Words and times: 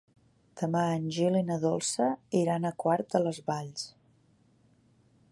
Demà 0.59 0.79
en 0.93 1.03
Gil 1.17 1.35
i 1.41 1.43
na 1.49 1.57
Dolça 1.65 2.07
iran 2.39 2.65
a 2.65 2.71
Quart 2.83 3.11
de 3.17 3.21
les 3.27 3.41
Valls. 3.51 3.85